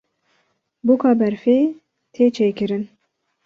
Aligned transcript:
Bûka 0.85 1.11
berfê 1.19 1.57
tê 2.13 2.25
çêkirin. 2.35 2.83